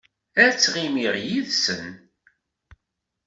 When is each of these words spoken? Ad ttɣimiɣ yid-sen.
Ad 0.43 0.51
ttɣimiɣ 0.53 1.15
yid-sen. 1.25 1.89